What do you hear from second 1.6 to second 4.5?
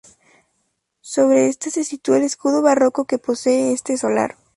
se sitúa el escudo barroco que posee este solar.